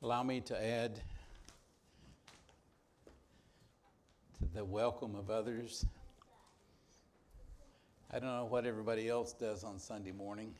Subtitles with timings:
[0.00, 1.00] Allow me to add
[4.38, 5.84] to the welcome of others.
[8.12, 10.54] I don't know what everybody else does on Sunday morning,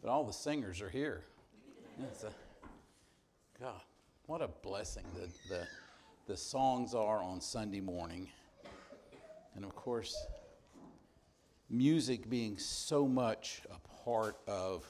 [0.00, 1.24] but all the singers are here.
[2.04, 2.30] It's a,
[3.60, 3.80] God,
[4.26, 5.66] what a blessing the, the,
[6.28, 8.28] the songs are on Sunday morning.
[9.56, 10.14] And of course,
[11.68, 14.86] music being so much a part of,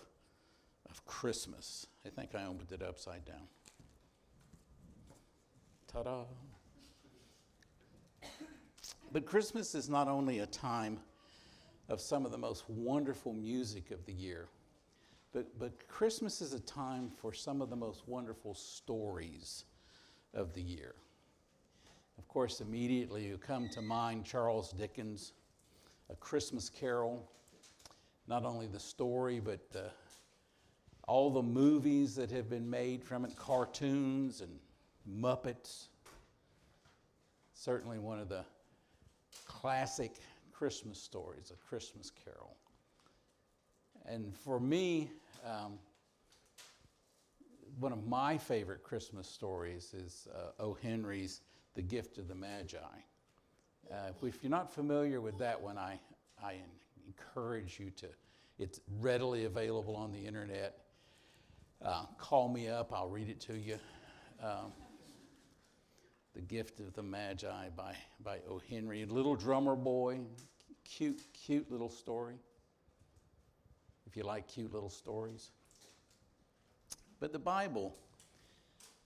[0.91, 1.87] of Christmas.
[2.05, 3.49] I think I opened it upside down.
[5.93, 6.25] Ta da!
[9.13, 10.99] But Christmas is not only a time
[11.91, 14.49] of some of the most wonderful music of the year,
[15.35, 19.67] but, but Christmas is a time for some of the most wonderful stories
[20.33, 20.95] of the year.
[22.17, 25.33] Of course, immediately you come to mind Charles Dickens'
[26.09, 27.31] A Christmas Carol.
[28.27, 29.91] Not only the story, but uh,
[31.07, 34.59] all the movies that have been made from it, cartoons and
[35.09, 35.87] Muppets.
[37.55, 38.45] Certainly one of the
[39.47, 40.21] classic
[40.53, 42.57] Christmas stories, A Christmas Carol.
[44.05, 45.11] And for me,
[45.47, 45.79] um,
[47.79, 50.75] one of my favorite Christmas stories is uh, O.
[50.75, 51.41] Henry's
[51.75, 52.77] The Gift of the Magi.
[53.91, 55.99] Uh, if you're not familiar with that one, I,
[56.43, 56.57] I
[57.07, 58.07] encourage you to.
[58.59, 60.79] It's readily available on the internet.
[61.85, 63.79] Uh, call me up, I'll read it to you.
[64.43, 64.73] Um,
[66.35, 68.61] the Gift of the Magi by, by O.
[68.71, 69.05] Henry.
[69.05, 70.21] Little drummer boy,
[70.85, 72.37] cute, cute little story.
[74.07, 75.51] If you like cute little stories.
[77.21, 77.95] But the Bible,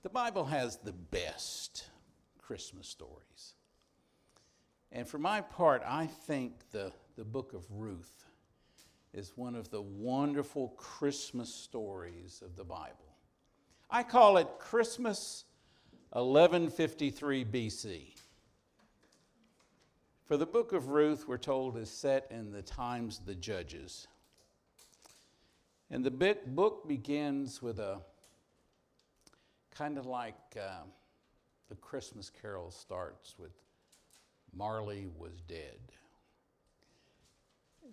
[0.03, 1.89] the Bible has the best
[2.39, 3.55] Christmas stories.
[4.93, 8.25] And for my part, I think the, the book of Ruth
[9.13, 13.17] is one of the wonderful Christmas stories of the Bible.
[13.91, 15.45] I call it Christmas
[16.11, 18.15] 1153 BC.
[20.25, 24.07] For the book of Ruth, we're told, is set in the times of the judges.
[25.91, 28.01] And the book begins with a
[29.71, 30.85] kind of like uh,
[31.69, 33.53] the Christmas carol starts with
[34.55, 35.79] Marley was dead.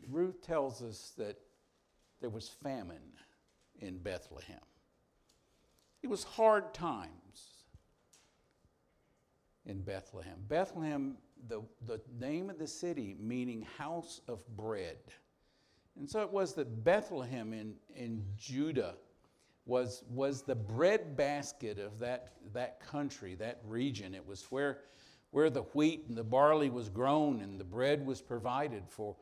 [0.10, 1.38] Ruth tells us that
[2.22, 3.12] there was famine
[3.80, 4.60] in Bethlehem.
[6.02, 7.53] It was hard times
[9.66, 10.38] in Bethlehem.
[10.48, 14.98] Bethlehem, the, the name of the city, meaning house of bread.
[15.98, 18.96] And so it was that Bethlehem in, in Judah
[19.66, 24.14] was, was the bread basket of that, that country, that region.
[24.14, 24.80] It was where,
[25.32, 29.16] where the wheat and the barley was grown and the bread was provided for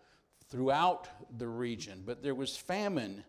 [0.49, 1.07] throughout
[1.37, 2.03] the region.
[2.05, 3.23] But there was famine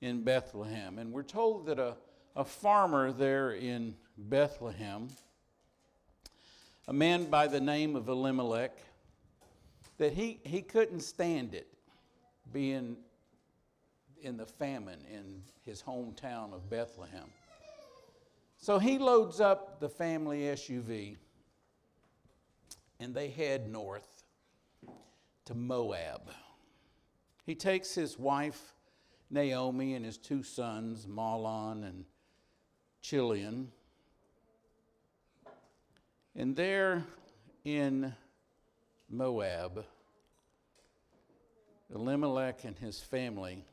[0.00, 0.98] in Bethlehem.
[0.98, 1.96] And we're told that a,
[2.36, 5.08] a farmer there in Bethlehem,
[6.88, 8.78] a man by the name of Elimelech,
[9.98, 11.68] that he, he couldn't stand it
[12.50, 12.96] being
[14.22, 17.26] in the famine in his hometown of Bethlehem.
[18.56, 21.18] So he loads up the family SUV
[22.98, 24.24] and they head north
[25.44, 26.30] to Moab.
[27.44, 28.72] He takes his wife
[29.30, 32.06] Naomi and his two sons, Mahlon and
[33.02, 33.72] Chilion,
[36.38, 37.04] and there
[37.64, 38.14] in
[39.10, 39.84] Moab,
[41.92, 43.64] Elimelech and his family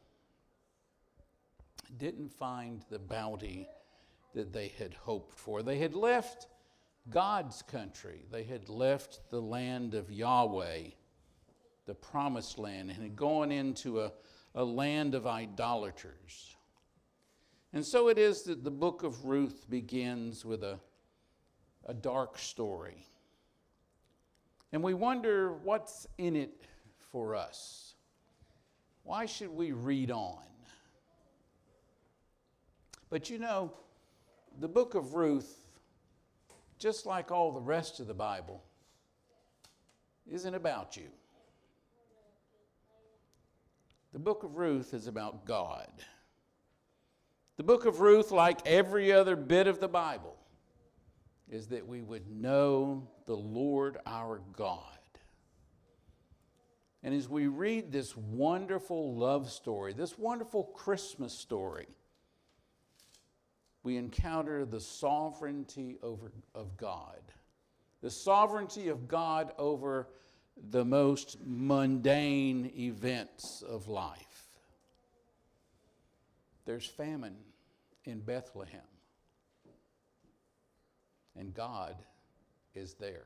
[1.96, 3.70] didn't find the bounty
[4.34, 5.62] that they had hoped for.
[5.62, 6.48] They had left
[7.08, 10.86] God's country, they had left the land of Yahweh,
[11.86, 14.12] the promised land, and had gone into a,
[14.56, 16.56] a land of idolaters.
[17.74, 20.80] And so it is that the book of Ruth begins with a
[21.86, 23.06] a dark story.
[24.72, 26.62] And we wonder what's in it
[27.12, 27.94] for us.
[29.04, 30.40] Why should we read on?
[33.10, 33.72] But you know,
[34.60, 35.56] the book of Ruth,
[36.80, 38.64] just like all the rest of the Bible,
[40.30, 41.08] isn't about you.
[44.12, 45.90] The book of Ruth is about God.
[47.58, 50.35] The book of Ruth, like every other bit of the Bible,
[51.50, 54.82] is that we would know the Lord our God.
[57.04, 61.88] And as we read this wonderful love story, this wonderful Christmas story,
[63.84, 67.22] we encounter the sovereignty over, of God.
[68.02, 70.08] The sovereignty of God over
[70.72, 74.50] the most mundane events of life.
[76.66, 77.36] There's famine
[78.06, 78.82] in Bethlehem.
[81.38, 81.96] And God
[82.74, 83.26] is there.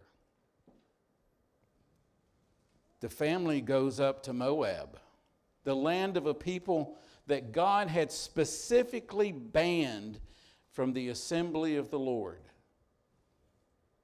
[3.00, 5.00] The family goes up to Moab,
[5.63, 6.97] the land of a people
[7.27, 10.19] that God had specifically banned
[10.71, 12.41] from the assembly of the Lord.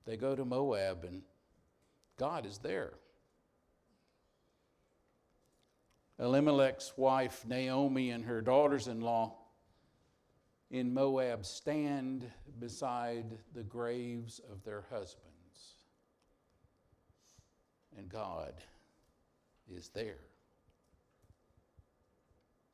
[0.06, 1.24] They go to Moab, and
[2.18, 2.94] God is there.
[6.20, 9.36] Elimelech's wife, Naomi, and her daughters in law
[10.72, 12.30] in Moab stand
[12.60, 15.26] beside the graves of their husbands.
[17.98, 18.54] And God
[19.74, 20.20] is there.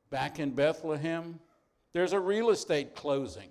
[0.10, 1.40] Back in Bethlehem,
[1.94, 3.50] there's a real estate closing,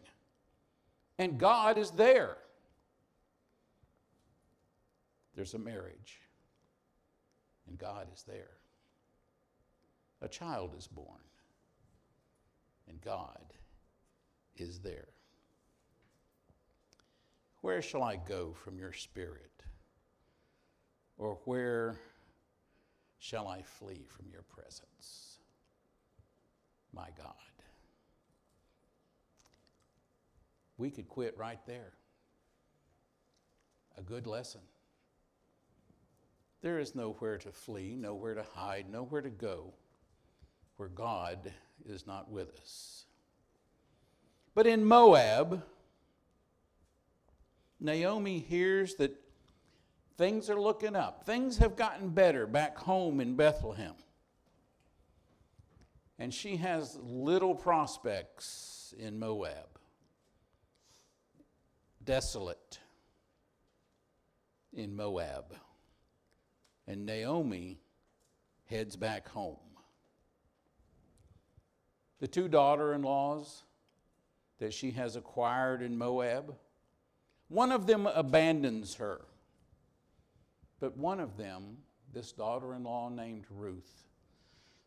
[1.19, 2.37] and God is there.
[5.35, 6.21] There's a marriage,
[7.69, 8.57] and God is there.
[10.23, 11.23] A child is born,
[12.89, 13.41] and God
[14.56, 15.08] is there.
[17.61, 19.50] Where shall I go from your spirit?
[21.19, 21.99] Or where
[23.19, 25.38] shall I flee from your presence?
[26.93, 27.35] My God.
[30.79, 31.93] We could quit right there.
[33.99, 34.62] A good lesson.
[36.62, 39.75] There is nowhere to flee, nowhere to hide, nowhere to go
[40.76, 41.52] where God
[41.85, 43.05] is not with us.
[44.61, 45.62] But in Moab,
[47.81, 49.19] Naomi hears that
[50.19, 51.25] things are looking up.
[51.25, 53.95] Things have gotten better back home in Bethlehem.
[56.19, 59.79] And she has little prospects in Moab.
[62.05, 62.81] Desolate
[64.75, 65.57] in Moab.
[66.87, 67.81] And Naomi
[68.67, 69.57] heads back home.
[72.19, 73.62] The two daughter in laws
[74.61, 76.55] that she has acquired in Moab.
[77.49, 79.23] One of them abandons her,
[80.79, 81.79] but one of them,
[82.12, 84.05] this daughter in law named Ruth,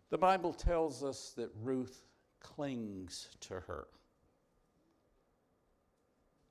[0.09, 2.03] the Bible tells us that Ruth
[2.39, 3.87] clings to her.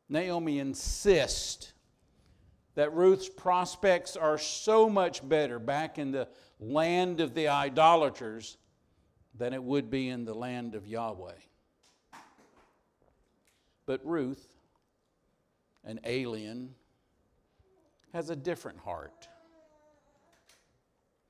[0.08, 1.72] Naomi insists
[2.74, 6.28] that Ruth's prospects are so much better back in the
[6.58, 8.56] land of the idolaters
[9.34, 11.32] than it would be in the land of Yahweh.
[13.86, 14.56] But Ruth,
[15.84, 16.74] an alien,
[18.12, 19.28] has a different heart.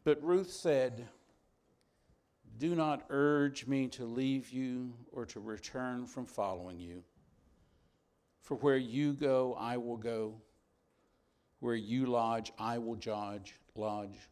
[0.05, 1.09] But Ruth said,
[2.59, 7.05] Do not urge me to leave you or to return from following you.
[8.43, 10.35] For where you go, I will go.
[11.61, 12.99] Where you lodge, I will
[13.77, 14.29] lodge.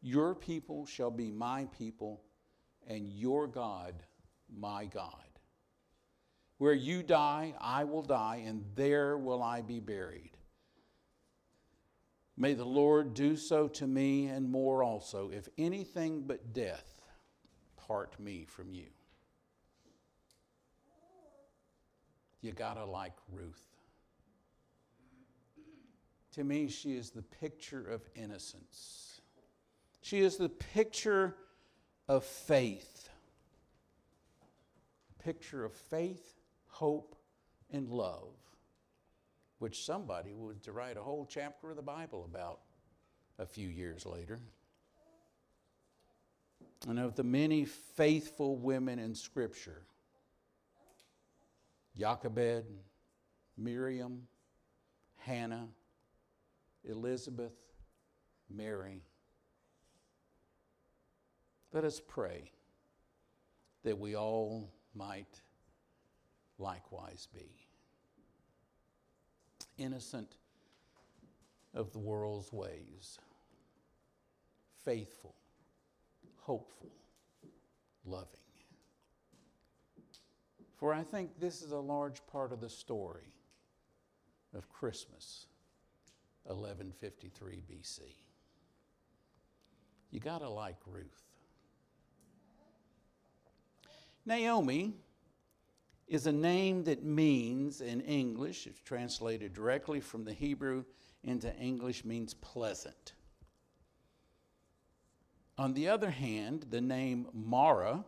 [0.00, 2.22] Your people shall be my people,
[2.86, 3.94] and your God,
[4.48, 5.29] my God.
[6.60, 10.32] Where you die, I will die, and there will I be buried.
[12.36, 17.00] May the Lord do so to me and more also, if anything but death
[17.78, 18.88] part me from you.
[22.42, 23.78] You gotta like Ruth.
[26.34, 29.22] To me, she is the picture of innocence.
[30.02, 31.36] She is the picture
[32.06, 33.08] of faith.
[35.24, 36.39] Picture of faith
[36.80, 37.14] hope,
[37.70, 38.32] and love,
[39.58, 42.60] which somebody would to write a whole chapter of the Bible about
[43.38, 44.40] a few years later.
[46.88, 49.82] And of the many faithful women in Scripture,
[51.98, 52.64] Jochebed,
[53.58, 54.26] Miriam,
[55.18, 55.68] Hannah,
[56.88, 57.58] Elizabeth,
[58.48, 59.02] Mary.
[61.74, 62.50] Let us pray
[63.84, 65.42] that we all might
[66.60, 67.66] likewise be.
[69.78, 70.36] Innocent
[71.74, 73.18] of the world's ways,
[74.84, 75.34] faithful,
[76.36, 76.90] hopeful,
[78.04, 78.26] loving.
[80.76, 83.34] For I think this is a large part of the story
[84.54, 85.46] of Christmas,
[86.44, 88.00] 1153 BC.
[90.10, 91.22] You got to like Ruth.
[94.26, 94.94] Naomi
[96.10, 100.84] is a name that means in English, it's translated directly from the Hebrew
[101.22, 103.12] into English, means pleasant.
[105.56, 108.04] On the other hand, the name Mara,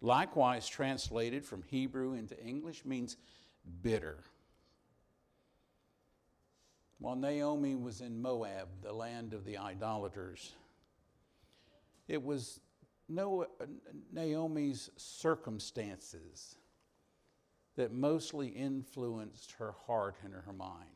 [0.00, 3.16] likewise translated from Hebrew into English, means
[3.82, 4.18] bitter.
[7.00, 10.52] While Naomi was in Moab, the land of the idolaters,
[12.06, 12.60] it was
[13.08, 16.58] Naomi's circumstances
[17.76, 20.88] that mostly influenced her heart and her mind.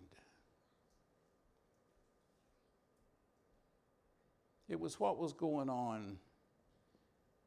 [4.68, 6.18] It was what was going on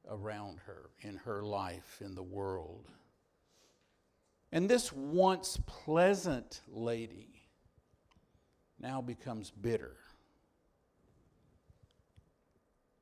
[0.09, 2.87] around her, in her life, in the world.
[4.51, 7.29] And this once pleasant lady
[8.79, 9.95] now becomes bitter.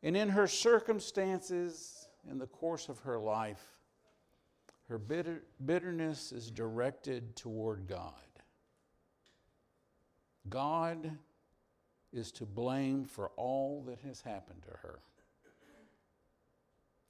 [0.03, 3.78] And in her circumstances, in the course of her life,
[4.89, 8.13] her bitter, bitterness is directed toward God.
[10.49, 11.11] God
[12.11, 14.99] is to blame for all that has happened to her.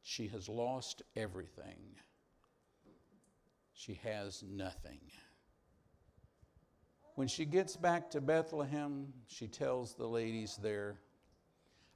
[0.02, 1.80] She has lost everything.
[3.74, 5.00] She has nothing.
[7.16, 11.00] When she gets back to Bethlehem, she tells the ladies there,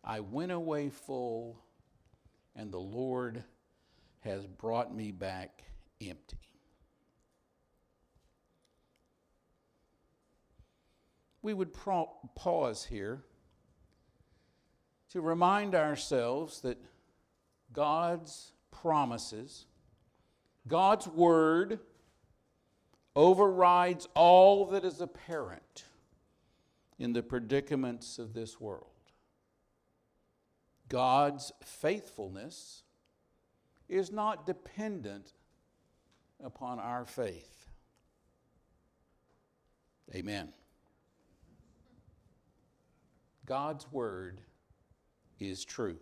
[0.02, 1.60] I went away full,
[2.56, 3.44] and the Lord
[4.22, 5.64] has brought me back
[6.02, 6.38] empty.
[11.42, 13.24] We would pause here
[15.12, 16.78] to remind ourselves that
[17.74, 19.66] God's promises,
[20.68, 21.80] God's word
[23.16, 25.86] overrides all that is apparent
[26.98, 28.88] in the predicaments of this world.
[30.90, 32.84] God's faithfulness
[33.90, 35.34] is not dependent
[36.44, 37.68] upon our faith.
[40.14, 40.54] Amen.
[43.46, 44.40] God's word
[45.40, 45.98] is true.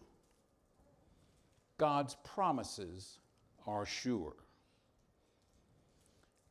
[1.77, 3.19] God's promises
[3.65, 4.35] are sure.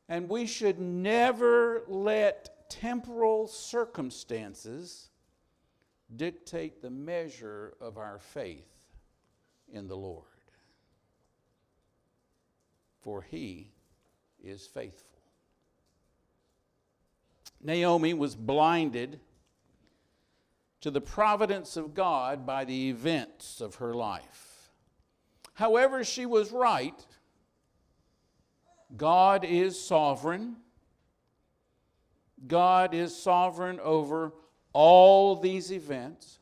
[0.09, 5.11] And we should never let temporal circumstances
[6.17, 8.67] dictate the measure of our faith
[9.73, 10.30] in the Lord.
[13.03, 13.73] For he
[14.43, 15.07] is faithful.
[17.63, 19.21] Naomi was blinded
[20.81, 24.71] to the providence of God by the events of her life.
[25.55, 27.07] However, she was right.
[28.97, 30.57] God is sovereign.
[32.47, 34.33] God is sovereign over
[34.73, 36.39] all these events.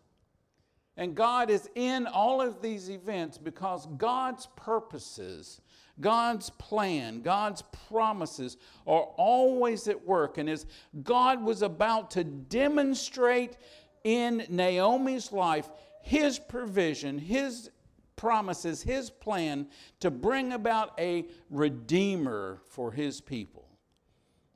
[0.97, 5.61] And God is in all of these events because God's purposes,
[6.01, 10.39] God's plan, God's promises are always at work.
[10.39, 10.67] And as
[11.03, 13.57] God was about to demonstrate
[14.05, 15.69] in Naomi's life
[16.03, 17.71] His provision, His
[18.19, 19.69] promises his plan
[20.01, 23.67] to bring about a redeemer for his people,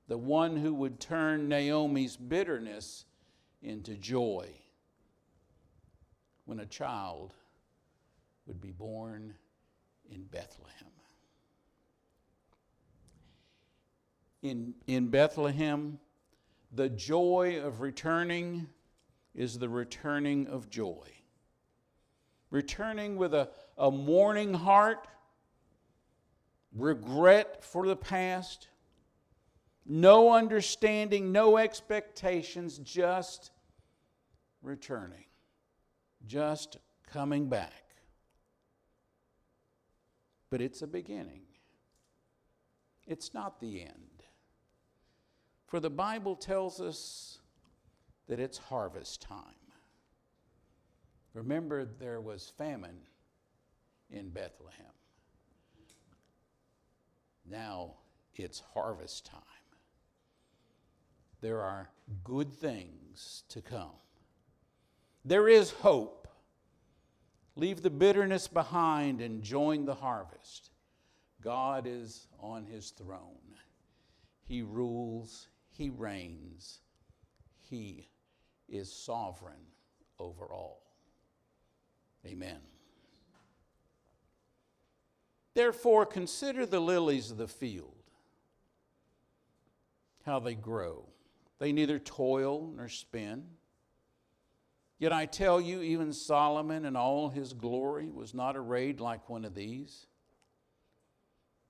[0.08, 3.06] the one who would turn Naomi's bitterness
[3.62, 4.48] into joy
[6.44, 7.32] when a child
[8.46, 9.32] would be born
[10.10, 10.91] in Bethlehem.
[14.42, 15.98] In, in Bethlehem,
[16.72, 18.68] the joy of returning
[19.34, 21.12] is the returning of joy
[22.52, 25.08] returning with a, a mourning heart,
[26.76, 28.68] regret for the past,
[29.84, 33.50] no understanding, no expectations, just
[34.62, 35.24] returning,
[36.26, 36.76] just
[37.10, 37.72] coming back.
[40.50, 41.42] But it's a beginning,
[43.06, 44.11] it's not the end.
[45.72, 47.38] For the Bible tells us
[48.28, 49.40] that it's harvest time.
[51.32, 52.98] Remember, there was famine
[54.10, 54.92] in Bethlehem.
[57.50, 57.94] Now
[58.34, 59.40] it's harvest time.
[61.40, 61.88] There are
[62.22, 63.96] good things to come.
[65.24, 66.28] There is hope.
[67.56, 70.68] Leave the bitterness behind and join the harvest.
[71.40, 73.38] God is on his throne.
[74.44, 76.80] He rules, he reigns,
[77.60, 78.08] he
[78.68, 79.66] is sovereign
[80.18, 80.82] over all.
[82.26, 82.60] Amen.
[85.54, 87.94] Therefore, consider the lilies of the field,
[90.24, 91.08] how they grow.
[91.58, 93.44] They neither toil nor spin.
[94.98, 99.44] Yet I tell you, even Solomon in all his glory was not arrayed like one
[99.44, 100.06] of these.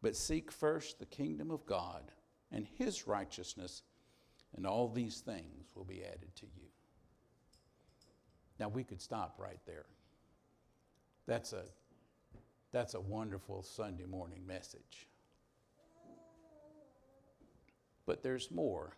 [0.00, 2.12] But seek first the kingdom of God
[2.52, 3.82] and his righteousness
[4.56, 6.68] and all these things will be added to you.
[8.58, 9.86] Now we could stop right there.
[11.26, 11.64] That's a
[12.70, 15.08] that's a wonderful Sunday morning message.
[18.04, 18.96] But there's more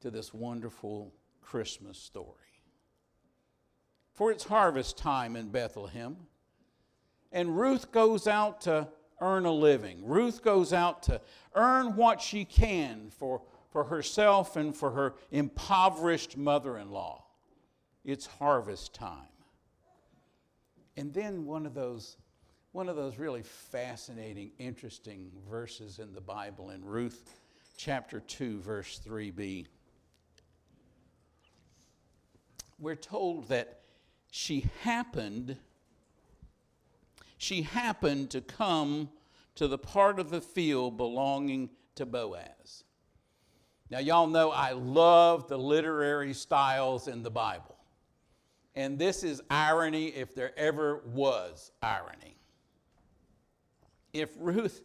[0.00, 2.34] to this wonderful Christmas story.
[4.12, 6.16] For it's harvest time in Bethlehem,
[7.32, 8.88] and Ruth goes out to
[9.20, 10.04] earn a living.
[10.04, 11.20] Ruth goes out to
[11.54, 17.24] earn what she can for, for herself and for her impoverished mother in law.
[18.04, 19.28] It's harvest time.
[20.96, 22.16] And then one of those
[22.72, 27.40] one of those really fascinating, interesting verses in the Bible in Ruth
[27.78, 29.66] chapter 2, verse 3b.
[32.78, 33.80] We're told that
[34.30, 35.56] she happened
[37.38, 39.08] she happened to come
[39.54, 42.84] to the part of the field belonging to Boaz.
[43.90, 47.76] Now, y'all know I love the literary styles in the Bible.
[48.74, 52.36] And this is irony if there ever was irony.
[54.12, 54.82] If Ruth,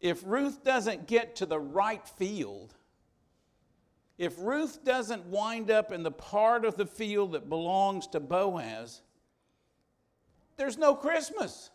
[0.00, 2.74] if Ruth doesn't get to the right field,
[4.16, 9.02] if Ruth doesn't wind up in the part of the field that belongs to Boaz,
[10.60, 11.70] there's no Christmas.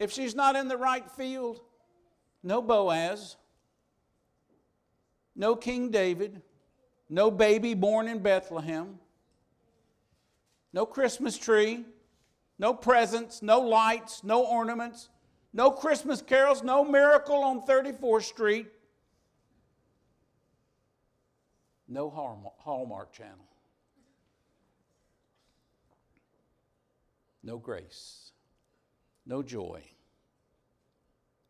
[0.00, 1.60] If she's not in the right field,
[2.42, 3.36] no Boaz,
[5.36, 6.42] no King David,
[7.08, 8.98] no baby born in Bethlehem,
[10.72, 11.84] no Christmas tree,
[12.58, 15.08] no presents, no lights, no ornaments,
[15.52, 18.66] no Christmas carols, no miracle on 34th Street,
[21.86, 23.49] no Hallmark channel.
[27.42, 28.32] No grace,
[29.26, 29.82] no joy,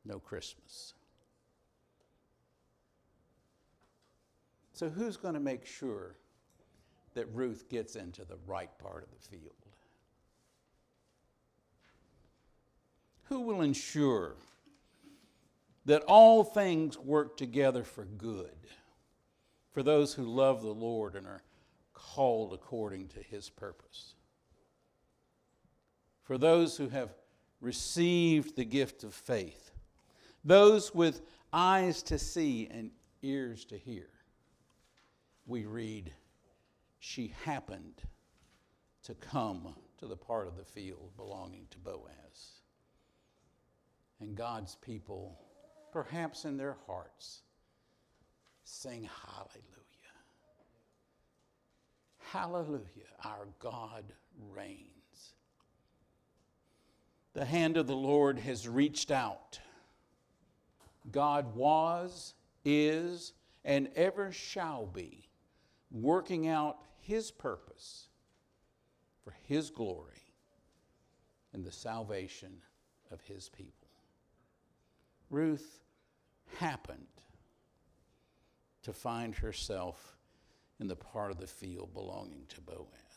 [0.04, 0.94] no Christmas.
[4.72, 6.16] So, who's going to make sure
[7.14, 9.52] that Ruth gets into the right part of the field?
[13.24, 14.36] Who will ensure
[15.84, 18.56] that all things work together for good
[19.72, 21.42] for those who love the Lord and are
[21.92, 24.14] called according to his purpose?
[26.30, 27.12] For those who have
[27.60, 29.72] received the gift of faith,
[30.44, 34.06] those with eyes to see and ears to hear.
[35.44, 36.12] We read,
[37.00, 38.02] She happened
[39.02, 42.60] to come to the part of the field belonging to Boaz.
[44.20, 45.36] And God's people,
[45.92, 47.40] perhaps in their hearts,
[48.62, 49.64] sing Hallelujah.
[52.20, 54.04] Hallelujah, our God
[54.54, 54.99] reigns.
[57.32, 59.60] The hand of the Lord has reached out.
[61.10, 63.32] God was, is,
[63.64, 65.28] and ever shall be
[65.90, 68.08] working out His purpose
[69.22, 70.34] for His glory
[71.52, 72.62] and the salvation
[73.10, 73.88] of His people.
[75.30, 75.84] Ruth
[76.58, 77.06] happened
[78.82, 80.16] to find herself
[80.80, 83.09] in the part of the field belonging to Boaz.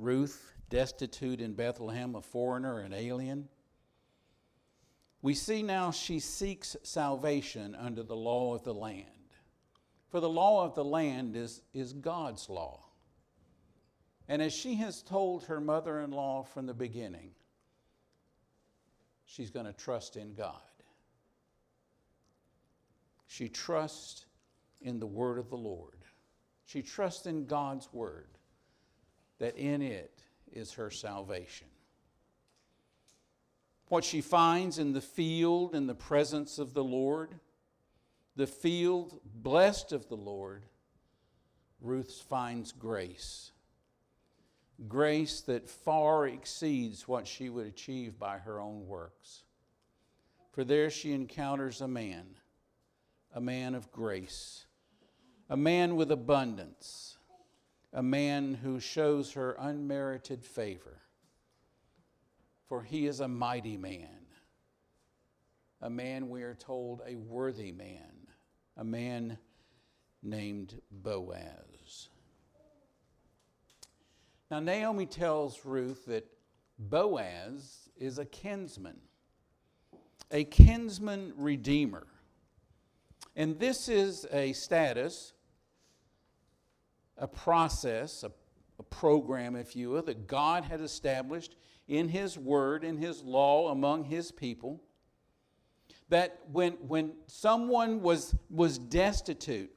[0.00, 3.48] Ruth, destitute in Bethlehem, a foreigner, an alien.
[5.22, 9.06] We see now she seeks salvation under the law of the land.
[10.08, 12.80] For the law of the land is, is God's law.
[14.28, 17.32] And as she has told her mother in law from the beginning,
[19.24, 20.54] she's going to trust in God.
[23.26, 24.26] She trusts
[24.80, 26.04] in the word of the Lord.
[26.64, 28.28] She trusts in God's word
[29.40, 30.22] that in it
[30.52, 31.66] is her salvation.
[33.88, 37.34] What she finds in the field in the presence of the Lord,
[38.36, 40.64] the field blessed of the Lord,
[41.80, 43.50] Ruth finds grace.
[44.86, 49.42] Grace that far exceeds what she would achieve by her own works.
[50.52, 52.26] For there she encounters a man,
[53.34, 54.66] a man of grace,
[55.48, 57.18] a man with abundance
[57.92, 61.00] a man who shows her unmerited favor.
[62.68, 64.26] For he is a mighty man,
[65.82, 68.28] a man, we are told, a worthy man,
[68.76, 69.38] a man
[70.22, 72.08] named Boaz.
[74.50, 76.26] Now, Naomi tells Ruth that
[76.78, 79.00] Boaz is a kinsman,
[80.30, 82.06] a kinsman redeemer.
[83.36, 85.32] And this is a status
[87.20, 88.32] a process, a,
[88.78, 91.54] a program, if you will, that God had established
[91.86, 94.82] in His Word, in His law among His people.
[96.08, 99.70] That when, when someone was, was destitute,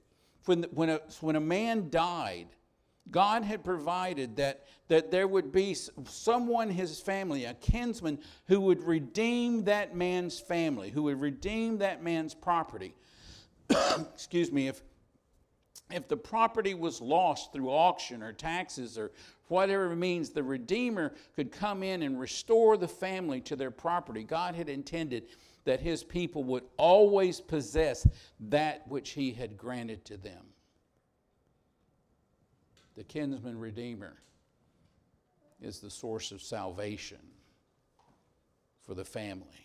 [0.45, 2.47] when, when, a, when a man died,
[3.12, 5.75] God had provided that, that there would be
[6.06, 12.01] someone, his family, a kinsman, who would redeem that man's family, who would redeem that
[12.01, 12.95] man's property.
[14.13, 14.82] Excuse me, if,
[15.91, 19.12] if the property was lost through auction or taxes or
[19.48, 24.24] whatever means, the Redeemer could come in and restore the family to their property.
[24.24, 25.28] God had intended
[25.65, 28.08] that his people would always possess
[28.39, 30.43] that which he had granted to them
[32.96, 34.17] the kinsman redeemer,
[35.62, 37.19] is the source of salvation
[38.86, 39.62] for the family.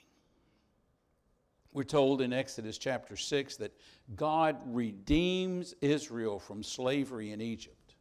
[1.72, 3.72] We're told in Exodus chapter 6 that
[4.16, 7.94] God redeems Israel from slavery in Egypt.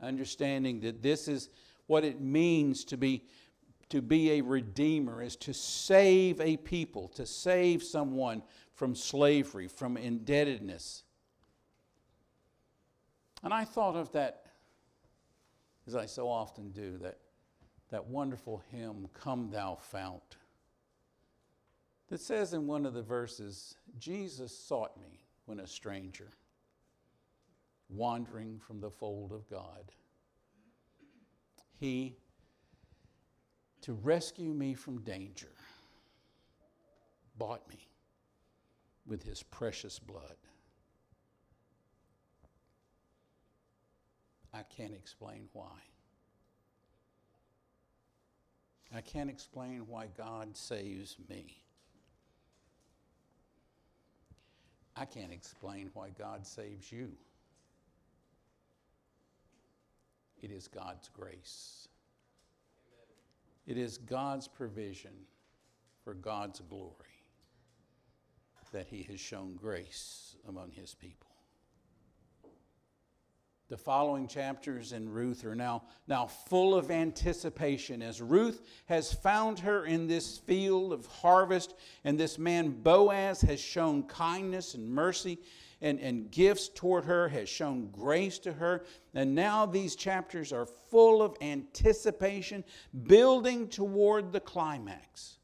[0.00, 1.48] Understanding that this is
[1.86, 3.24] what it means to be,
[3.90, 8.42] to be a redeemer, is to save a people, to save someone
[8.74, 11.04] from slavery, from indebtedness.
[13.44, 14.46] And I thought of that,
[15.86, 17.18] as I so often do, that,
[17.90, 20.36] that wonderful hymn, Come Thou Fount,
[22.08, 26.30] that says in one of the verses, Jesus sought me when a stranger,
[27.88, 29.92] wandering from the fold of God.
[31.78, 32.16] He,
[33.82, 35.52] to rescue me from danger,
[37.36, 37.88] bought me
[39.06, 40.36] with his precious blood.
[44.52, 45.80] I can't explain why.
[48.94, 51.63] I can't explain why God saves me.
[54.96, 57.10] I can't explain why God saves you.
[60.42, 61.88] It is God's grace.
[63.66, 65.12] It is God's provision
[66.04, 66.92] for God's glory
[68.72, 71.33] that He has shown grace among His people.
[73.70, 79.58] The following chapters in Ruth are now, now full of anticipation as Ruth has found
[79.60, 81.74] her in this field of harvest,
[82.04, 85.38] and this man Boaz has shown kindness and mercy
[85.80, 88.84] and, and gifts toward her, has shown grace to her.
[89.14, 92.64] And now these chapters are full of anticipation,
[93.06, 95.38] building toward the climax.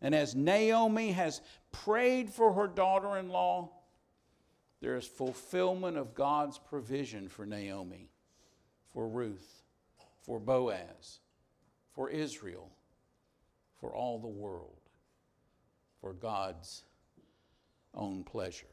[0.00, 3.70] And as Naomi has prayed for her daughter in law,
[4.84, 8.10] there is fulfillment of God's provision for Naomi,
[8.92, 9.62] for Ruth,
[10.20, 11.20] for Boaz,
[11.94, 12.68] for Israel,
[13.80, 14.76] for all the world,
[16.02, 16.82] for God's
[17.94, 18.66] own pleasure.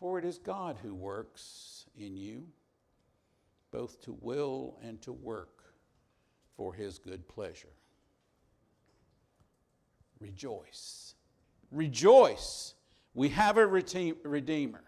[0.00, 2.48] For it is God who works in you,
[3.70, 5.62] both to will and to work
[6.56, 7.76] for his good pleasure.
[10.18, 11.14] Rejoice.
[11.70, 12.74] Rejoice
[13.14, 14.82] we have a Redeemer.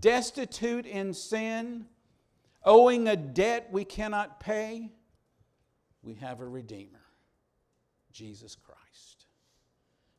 [0.00, 1.86] Destitute in sin,
[2.64, 4.90] owing a debt we cannot pay,
[6.02, 7.04] we have a Redeemer,
[8.12, 9.26] Jesus Christ.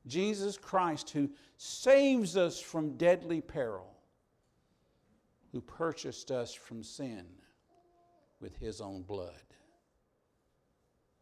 [0.07, 3.95] Jesus Christ, who saves us from deadly peril,
[5.51, 7.25] who purchased us from sin
[8.39, 9.35] with his own blood.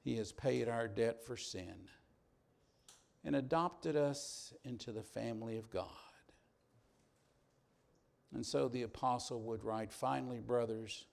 [0.01, 1.89] He has paid our debt for sin
[3.23, 5.87] and adopted us into the family of God.
[8.33, 11.05] And so the apostle would write finally, brothers,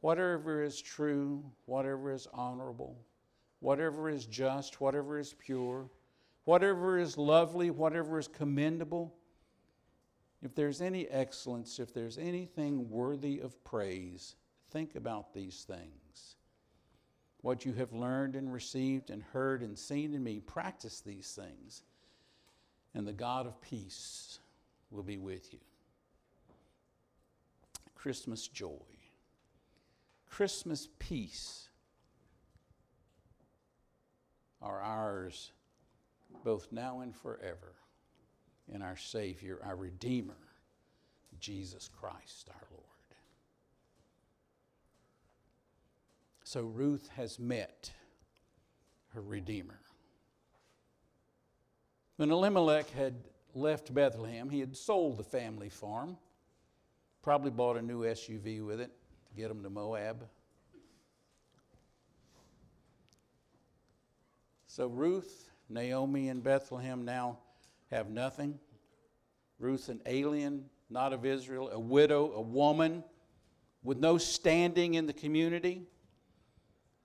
[0.00, 2.98] whatever is true, whatever is honorable,
[3.60, 5.88] whatever is just, whatever is pure,
[6.44, 9.14] whatever is lovely, whatever is commendable,
[10.42, 14.36] if there's any excellence, if there's anything worthy of praise,
[14.70, 16.36] think about these things
[17.40, 21.82] what you have learned and received and heard and seen in me, practice these things,
[22.94, 24.40] and the God of peace
[24.90, 25.60] will be with you.
[27.94, 28.70] Christmas joy,
[30.28, 31.68] Christmas peace
[34.60, 35.52] are ours
[36.44, 37.74] both now and forever
[38.72, 40.36] in our Savior, our Redeemer,
[41.40, 42.84] Jesus Christ our Lord.
[46.48, 47.92] So Ruth has met
[49.08, 49.78] her Redeemer.
[52.16, 53.16] When Elimelech had
[53.54, 56.16] left Bethlehem, he had sold the family farm,
[57.20, 58.90] probably bought a new SUV with it
[59.26, 60.26] to get him to Moab.
[64.66, 67.40] So Ruth, Naomi, and Bethlehem now
[67.90, 68.58] have nothing.
[69.58, 73.04] Ruth, an alien, not of Israel, a widow, a woman
[73.82, 75.86] with no standing in the community.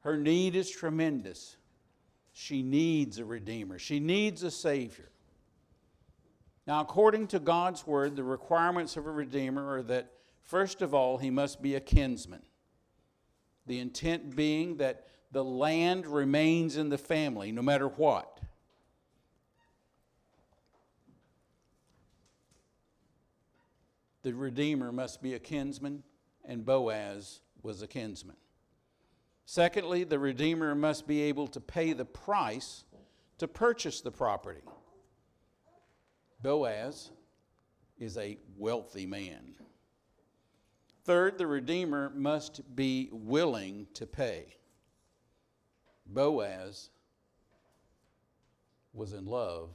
[0.03, 1.55] Her need is tremendous.
[2.33, 5.09] She needs a Redeemer, she needs a Savior.
[6.65, 11.17] Now, according to God's word, the requirements of a redeemer are that, first of all,
[11.17, 12.41] he must be a kinsman.
[13.65, 18.39] The intent being that the land remains in the family no matter what.
[24.21, 26.03] The Redeemer must be a kinsman,
[26.45, 28.37] and Boaz was a kinsman.
[29.45, 32.85] Secondly, the Redeemer must be able to pay the price
[33.37, 34.61] to purchase the property.
[36.41, 37.11] Boaz
[37.97, 39.55] is a wealthy man.
[41.05, 44.55] Third, the Redeemer must be willing to pay.
[46.05, 46.89] Boaz
[48.93, 49.69] was in love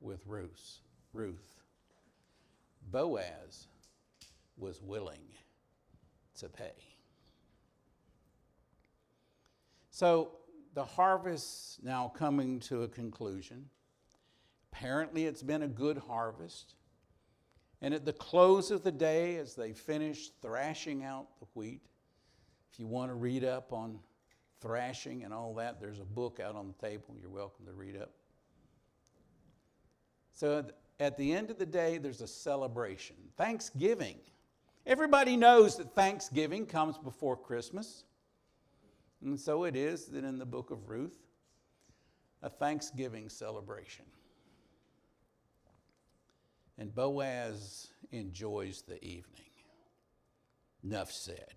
[0.00, 0.78] with Ruth.
[1.12, 1.60] Ruth.
[2.90, 3.66] Boaz
[4.56, 5.22] was willing
[6.38, 6.89] to pay.
[10.00, 10.30] So
[10.72, 13.66] the harvest now coming to a conclusion.
[14.72, 16.72] Apparently, it's been a good harvest.
[17.82, 21.82] And at the close of the day, as they finish thrashing out the wheat,
[22.72, 23.98] if you want to read up on
[24.62, 27.14] thrashing and all that, there's a book out on the table.
[27.20, 28.12] You're welcome to read up.
[30.32, 30.64] So
[30.98, 34.16] at the end of the day, there's a celebration Thanksgiving.
[34.86, 38.04] Everybody knows that Thanksgiving comes before Christmas.
[39.22, 41.18] And so it is that in the book of Ruth,
[42.42, 44.06] a Thanksgiving celebration.
[46.78, 49.50] And Boaz enjoys the evening.
[50.82, 51.54] Enough said.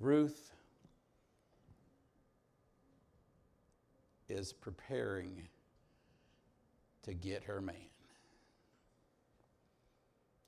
[0.00, 0.50] Ruth
[4.28, 5.48] is preparing
[7.04, 7.76] to get her man.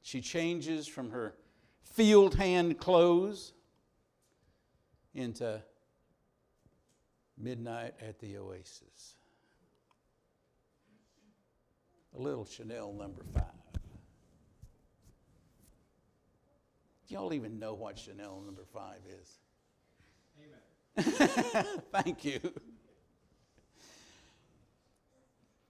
[0.02, 1.36] She changes from her
[1.84, 3.52] field hand clothes
[5.16, 5.62] into
[7.38, 9.16] midnight at the oasis
[12.16, 13.42] a little Chanel number five.
[17.06, 19.38] Do y'all even know what Chanel number five is?
[20.96, 21.82] Amen.
[21.92, 22.40] Thank you.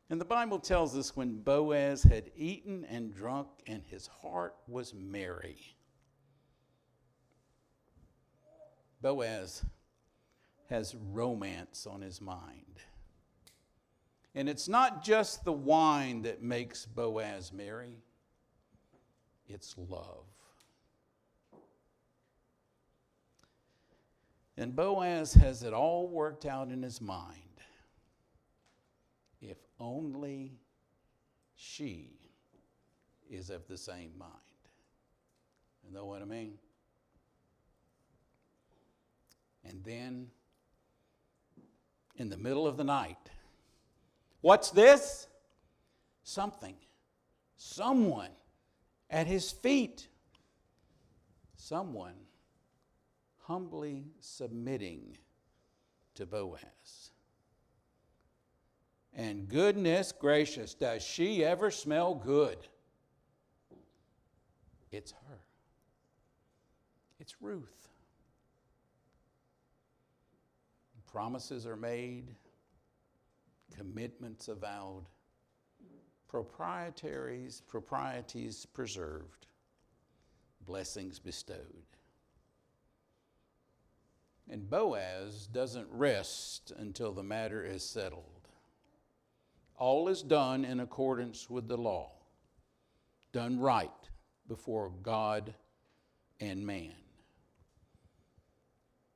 [0.08, 4.94] And the Bible tells us when Boaz had eaten and drunk and his heart was
[4.94, 5.75] merry.
[9.00, 9.64] Boaz
[10.68, 12.80] has romance on his mind.
[14.34, 17.96] And it's not just the wine that makes Boaz merry,
[19.48, 20.26] it's love.
[24.58, 27.40] And Boaz has it all worked out in his mind.
[29.40, 30.58] If only
[31.54, 32.10] she
[33.30, 34.32] is of the same mind.
[35.86, 36.54] You know what I mean?
[39.68, 40.28] And then,
[42.16, 43.30] in the middle of the night,
[44.46, 45.26] What's this?
[46.22, 46.76] Something,
[47.56, 48.30] someone
[49.10, 50.06] at his feet,
[51.56, 52.14] someone
[53.42, 55.18] humbly submitting
[56.14, 57.10] to Boaz.
[59.12, 62.58] And goodness gracious, does she ever smell good?
[64.92, 65.40] It's her.
[67.18, 67.85] It's Ruth.
[71.16, 72.34] Promises are made
[73.74, 75.06] commitments avowed,
[76.30, 79.46] proprietaries, proprieties preserved,
[80.66, 81.86] blessings bestowed.
[84.50, 88.50] And Boaz doesn't rest until the matter is settled.
[89.74, 92.10] All is done in accordance with the law,
[93.32, 94.10] done right
[94.46, 95.54] before God
[96.40, 96.92] and man.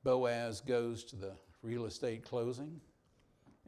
[0.02, 2.80] Boaz goes to the real estate closing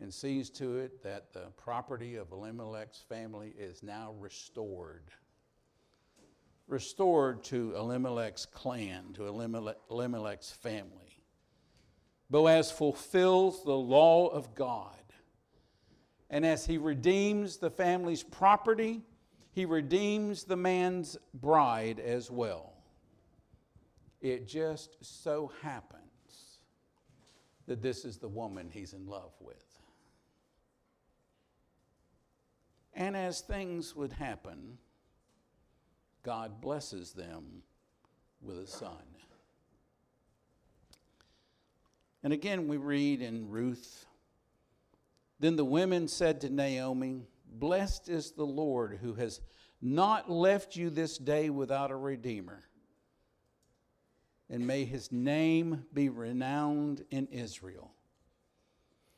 [0.00, 5.10] and sees to it that the property of Elimelech's family is now restored.
[6.66, 11.20] Restored to Elimelech's clan, to Elimelech's family.
[12.30, 14.96] Boaz fulfills the law of God.
[16.30, 19.02] And as he redeems the family's property,
[19.52, 22.72] he redeems the man's bride as well.
[24.22, 26.01] It just so happens
[27.72, 29.64] that this is the woman he's in love with.
[32.92, 34.76] And as things would happen,
[36.22, 37.62] God blesses them
[38.42, 39.06] with a son.
[42.22, 44.04] And again, we read in Ruth
[45.40, 47.22] Then the women said to Naomi,
[47.54, 49.40] Blessed is the Lord who has
[49.80, 52.64] not left you this day without a redeemer.
[54.52, 57.90] And may his name be renowned in Israel.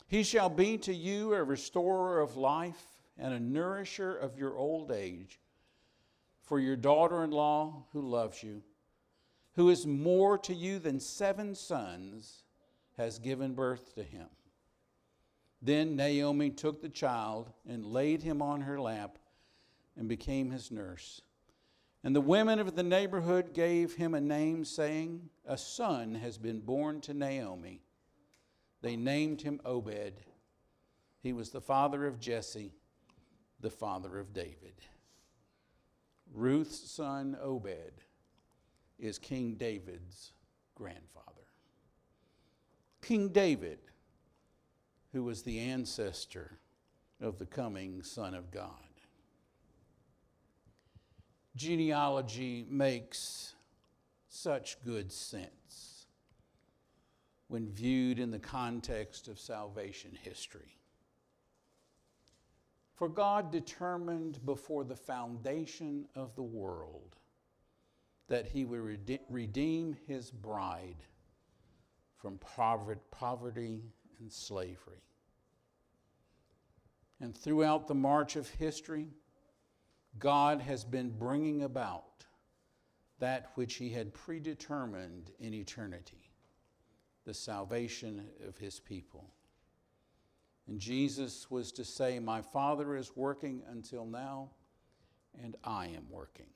[0.07, 2.87] He shall be to you a restorer of life
[3.19, 5.41] and a nourisher of your old age,
[6.41, 8.63] for your daughter in law who loves you,
[9.57, 12.45] who is more to you than seven sons,
[12.97, 14.29] has given birth to him.
[15.61, 19.19] Then Naomi took the child and laid him on her lap
[19.97, 21.23] and became his nurse.
[22.05, 26.61] And the women of the neighborhood gave him a name, saying, A son has been
[26.61, 27.81] born to Naomi.
[28.83, 30.21] They named him Obed.
[31.23, 32.75] He was the father of Jesse,
[33.61, 34.75] the father of David.
[36.31, 38.03] Ruth's son Obed
[38.99, 40.33] is King David's
[40.75, 41.25] grandfather.
[43.01, 43.79] King David,
[45.13, 46.59] who was the ancestor
[47.19, 48.84] of the coming Son of God.
[51.57, 53.55] Genealogy makes
[54.29, 56.07] such good sense
[57.49, 60.79] when viewed in the context of salvation history.
[62.97, 67.17] For God determined before the foundation of the world
[68.29, 71.05] that he would redeem his bride
[72.17, 72.39] from
[73.11, 73.83] poverty
[74.19, 75.03] and slavery.
[77.21, 79.09] And throughout the march of history,
[80.19, 82.25] God has been bringing about
[83.19, 86.31] that which he had predetermined in eternity
[87.25, 89.31] the salvation of his people.
[90.67, 94.51] And Jesus was to say, My Father is working until now,
[95.43, 96.47] and I am working.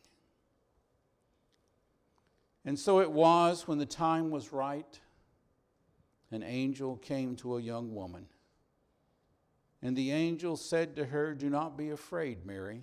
[2.65, 5.01] And so it was when the time was right,
[6.31, 8.27] an angel came to a young woman.
[9.81, 12.83] And the angel said to her, Do not be afraid, Mary,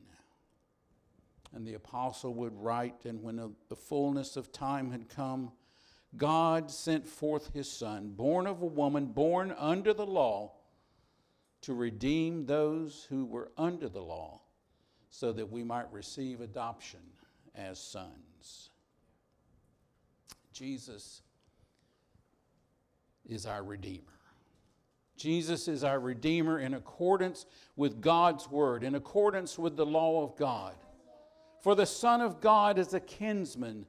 [1.53, 5.51] And the apostle would write, and when the fullness of time had come,
[6.17, 10.53] God sent forth his son, born of a woman, born under the law
[11.61, 14.41] to redeem those who were under the law,
[15.09, 17.01] so that we might receive adoption
[17.53, 18.69] as sons.
[20.53, 21.21] Jesus
[23.27, 24.03] is our Redeemer.
[25.17, 30.35] Jesus is our Redeemer in accordance with God's Word, in accordance with the law of
[30.35, 30.75] God.
[31.61, 33.85] For the Son of God is a kinsman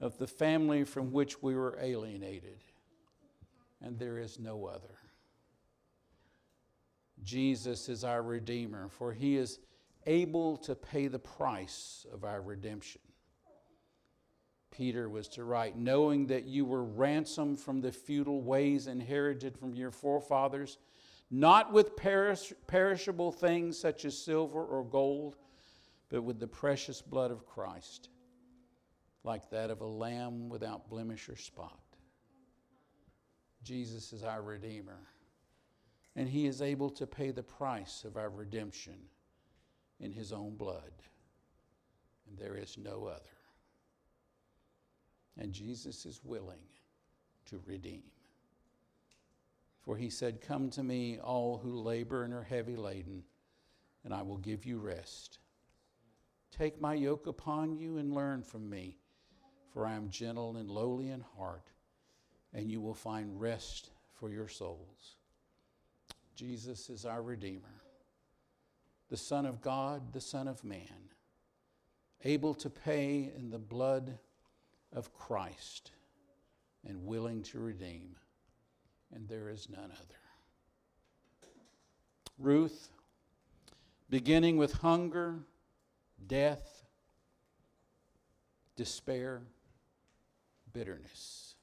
[0.00, 2.62] of the family from which we were alienated,
[3.82, 4.96] and there is no other.
[7.24, 9.58] Jesus is our Redeemer, for he is
[10.06, 13.00] able to pay the price of our redemption.
[14.70, 19.74] Peter was to write, knowing that you were ransomed from the futile ways inherited from
[19.74, 20.78] your forefathers,
[21.28, 25.36] not with perish- perishable things such as silver or gold,
[26.10, 28.10] but with the precious blood of Christ,
[29.24, 31.80] like that of a lamb without blemish or spot.
[33.62, 35.00] Jesus is our Redeemer
[36.16, 38.96] and he is able to pay the price of our redemption
[40.00, 40.92] in his own blood.
[42.28, 43.20] And there is no other.
[45.38, 46.60] And Jesus is willing
[47.46, 48.02] to redeem.
[49.80, 53.22] For he said, Come to me, all who labor and are heavy laden,
[54.04, 55.38] and I will give you rest.
[56.56, 58.98] Take my yoke upon you and learn from me,
[59.72, 61.70] for I am gentle and lowly in heart,
[62.52, 65.16] and you will find rest for your souls.
[66.34, 67.82] Jesus is our Redeemer,
[69.08, 71.10] the Son of God, the Son of Man,
[72.24, 74.18] able to pay in the blood
[74.92, 75.92] of Christ
[76.86, 78.16] and willing to redeem,
[79.14, 80.20] and there is none other.
[82.38, 82.88] Ruth,
[84.08, 85.40] beginning with hunger,
[86.26, 86.84] death,
[88.76, 89.42] despair,
[90.72, 91.54] bitterness,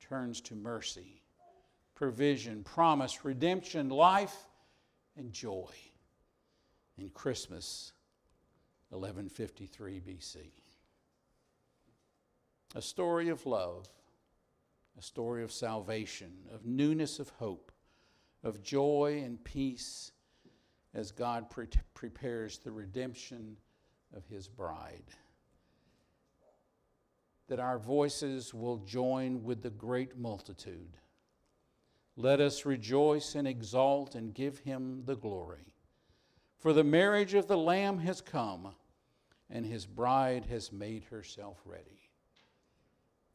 [0.00, 1.24] turns to mercy
[1.94, 4.36] provision, promise, redemption, life,
[5.16, 5.70] and joy
[6.98, 7.92] in Christmas
[8.90, 10.36] 1153 BC.
[12.74, 13.88] A story of love,
[14.98, 17.70] a story of salvation, of newness of hope,
[18.42, 20.12] of joy and peace
[20.94, 23.56] as God pre- prepares the redemption
[24.16, 25.04] of his bride.
[27.48, 30.96] That our voices will join with the great multitude
[32.16, 35.74] let us rejoice and exalt and give him the glory.
[36.58, 38.74] For the marriage of the Lamb has come,
[39.50, 42.10] and his bride has made herself ready.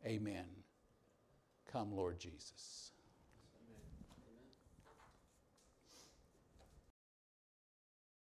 [0.06, 0.46] Amen.
[1.72, 2.89] Come, Lord Jesus.